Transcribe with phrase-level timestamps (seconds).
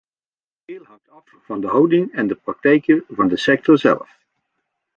[0.65, 4.09] Veel hangt af van de houding en de praktijken van de sector zelf.